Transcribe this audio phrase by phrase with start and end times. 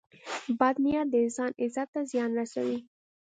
[0.59, 2.77] •بد نیت د انسان عزت ته زیان رسوي.